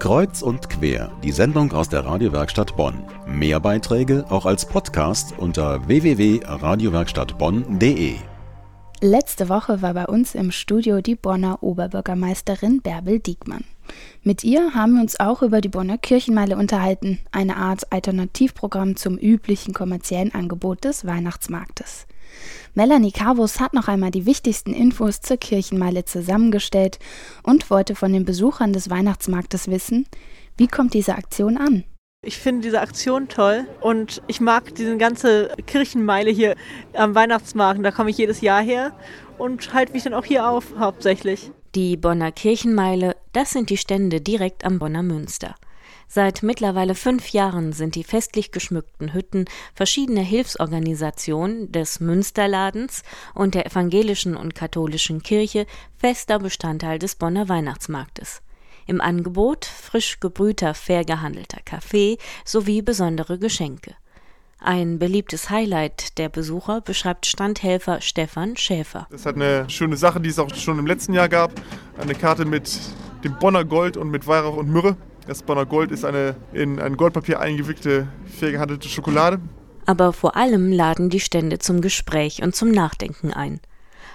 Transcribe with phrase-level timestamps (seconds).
[0.00, 3.04] Kreuz und quer, die Sendung aus der Radiowerkstatt Bonn.
[3.26, 8.14] Mehr Beiträge auch als Podcast unter www.radiowerkstattbonn.de.
[9.02, 13.64] Letzte Woche war bei uns im Studio die Bonner Oberbürgermeisterin Bärbel Diekmann.
[14.22, 19.18] Mit ihr haben wir uns auch über die Bonner Kirchenmeile unterhalten, eine Art Alternativprogramm zum
[19.18, 22.06] üblichen kommerziellen Angebot des Weihnachtsmarktes.
[22.74, 26.98] Melanie Carvus hat noch einmal die wichtigsten Infos zur Kirchenmeile zusammengestellt
[27.42, 30.06] und wollte von den Besuchern des Weihnachtsmarktes wissen,
[30.56, 31.84] wie kommt diese Aktion an?
[32.22, 36.54] Ich finde diese Aktion toll und ich mag diese ganze Kirchenmeile hier
[36.92, 37.82] am Weihnachtsmarkt.
[37.82, 38.92] Da komme ich jedes Jahr her
[39.38, 41.50] und halte mich dann auch hier auf, hauptsächlich.
[41.74, 45.54] Die Bonner Kirchenmeile, das sind die Stände direkt am Bonner Münster.
[46.12, 53.64] Seit mittlerweile fünf Jahren sind die festlich geschmückten Hütten verschiedener Hilfsorganisationen des Münsterladens und der
[53.66, 58.42] evangelischen und katholischen Kirche fester Bestandteil des Bonner Weihnachtsmarktes.
[58.88, 63.94] Im Angebot frisch gebrühter, fair gehandelter Kaffee sowie besondere Geschenke.
[64.58, 69.06] Ein beliebtes Highlight der Besucher beschreibt Standhelfer Stefan Schäfer.
[69.12, 71.52] Das hat eine schöne Sache, die es auch schon im letzten Jahr gab.
[71.98, 72.80] Eine Karte mit
[73.22, 74.96] dem Bonner Gold und mit Weihrauch und Myrrhe.
[75.30, 79.38] Das Bonner Gold ist eine in ein Goldpapier eingewickelte, fair gehandelte Schokolade.
[79.86, 83.60] Aber vor allem laden die Stände zum Gespräch und zum Nachdenken ein.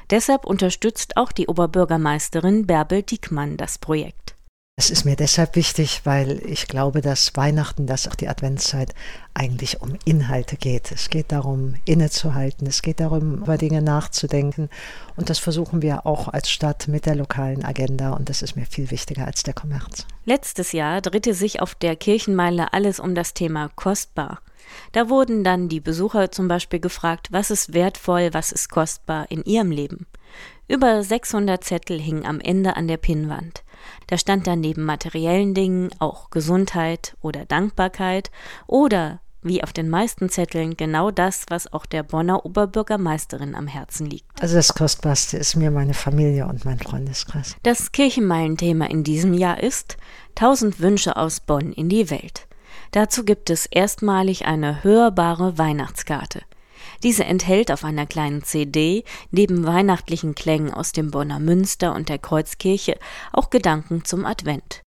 [0.10, 4.35] Deshalb unterstützt auch die Oberbürgermeisterin Bärbel Diekmann das Projekt.
[4.78, 8.94] Es ist mir deshalb wichtig, weil ich glaube, dass Weihnachten, dass auch die Adventszeit
[9.34, 10.92] eigentlich um Inhalte geht.
[10.92, 12.68] Es geht darum, innezuhalten.
[12.68, 14.70] Es geht darum, über Dinge nachzudenken.
[15.16, 18.12] Und das versuchen wir auch als Stadt mit der lokalen Agenda.
[18.12, 20.06] Und das ist mir viel wichtiger als der Kommerz.
[20.26, 24.42] Letztes Jahr drehte sich auf der Kirchenmeile alles um das Thema kostbar.
[24.92, 29.42] Da wurden dann die Besucher zum Beispiel gefragt, was ist wertvoll, was ist kostbar in
[29.46, 30.06] ihrem Leben.
[30.68, 33.64] Über 600 Zettel hingen am Ende an der Pinnwand.
[34.08, 38.32] Da stand dann neben materiellen Dingen auch Gesundheit oder Dankbarkeit
[38.68, 44.10] oder wie auf den meisten Zetteln genau das, was auch der Bonner Oberbürgermeisterin am Herzen
[44.10, 44.26] liegt.
[44.42, 47.56] Also das Kostbarste ist mir meine Familie und mein Freundeskreis.
[47.64, 49.98] Das Kirchenmeilenthema in diesem Jahr ist
[50.34, 52.48] Tausend Wünsche aus Bonn in die Welt.
[52.92, 56.42] Dazu gibt es erstmalig eine hörbare Weihnachtskarte.
[57.06, 62.18] Diese enthält auf einer kleinen CD neben weihnachtlichen Klängen aus dem Bonner Münster und der
[62.18, 62.98] Kreuzkirche
[63.32, 64.82] auch Gedanken zum Advent.